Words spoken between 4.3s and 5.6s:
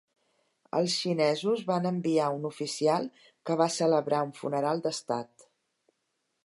un funeral d'estat.